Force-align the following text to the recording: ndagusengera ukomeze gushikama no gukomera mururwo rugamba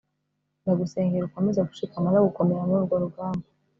ndagusengera 0.63 1.23
ukomeze 1.27 1.59
gushikama 1.69 2.07
no 2.11 2.21
gukomera 2.27 2.61
mururwo 2.67 2.95
rugamba 3.03 3.45